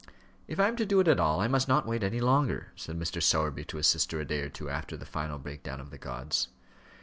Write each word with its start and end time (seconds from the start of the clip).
"If 0.47 0.59
I 0.59 0.67
am 0.67 0.75
to 0.77 0.85
do 0.87 0.99
it 0.99 1.07
at 1.07 1.19
all, 1.19 1.41
I 1.41 1.47
must 1.47 1.67
not 1.67 1.85
wait 1.85 2.01
any 2.01 2.19
longer," 2.19 2.71
said 2.75 2.97
Mr. 2.97 3.21
Sowerby 3.21 3.63
to 3.65 3.77
his 3.77 3.85
sister 3.85 4.19
a 4.19 4.25
day 4.25 4.39
or 4.41 4.49
two 4.49 4.67
after 4.67 4.97
the 4.97 5.05
final 5.05 5.37
break 5.37 5.61
down 5.61 5.79
of 5.79 5.91
the 5.91 5.99
gods. 5.99 6.47